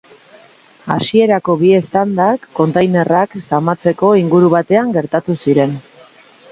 Hasierako 0.95 1.55
bi 1.59 1.69
eztandak 1.81 2.49
kontainerrak 2.61 3.39
zamatzeko 3.43 4.11
inguru 4.25 4.53
batean 4.59 4.95
gertatu 5.01 5.39
ziren. 5.47 5.83